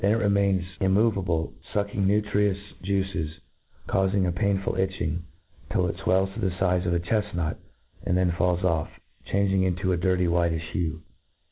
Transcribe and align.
There 0.01 0.19
it 0.19 0.23
remains 0.23 0.65
immoveable, 0.79 1.53
fucking 1.75 2.07
nutritious 2.07 2.57
juices,' 2.81 3.39
caufing 3.87 4.25
a 4.27 4.31
painful 4.31 4.75
itch 4.77 4.99
ing, 4.99 5.25
till 5.71 5.85
it 5.85 5.97
fwells 5.97 6.33
to 6.33 6.39
the 6.39 6.49
fize 6.49 6.87
of 6.87 6.93
a 6.95 6.99
chefnut, 6.99 7.57
and 8.03 8.17
then 8.17 8.31
falls 8.31 8.63
off, 8.63 8.89
changed 9.27 9.53
into 9.53 9.91
a 9.91 9.97
dirty 9.97 10.25
whitifh 10.25 10.71
hue. 10.71 11.03